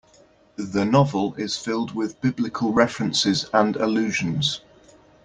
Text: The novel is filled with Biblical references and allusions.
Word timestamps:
The 0.55 0.83
novel 0.83 1.35
is 1.35 1.57
filled 1.57 1.93
with 1.93 2.19
Biblical 2.21 2.73
references 2.73 3.47
and 3.53 3.75
allusions. 3.75 4.61